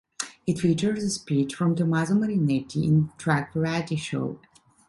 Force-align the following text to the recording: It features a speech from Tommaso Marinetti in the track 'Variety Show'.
It 0.47 0.57
features 0.59 1.03
a 1.03 1.11
speech 1.11 1.53
from 1.53 1.75
Tommaso 1.75 2.15
Marinetti 2.15 2.85
in 2.85 3.01
the 3.05 3.13
track 3.19 3.53
'Variety 3.53 3.97
Show'. 3.97 4.39